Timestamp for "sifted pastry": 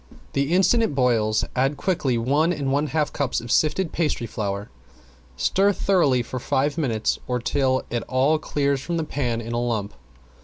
3.51-4.25